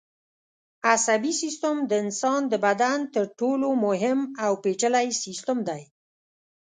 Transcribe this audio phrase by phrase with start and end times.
[0.91, 5.81] عصبي سیستم د انسان د بدن تر ټولو مهم او پېچلی سیستم دی.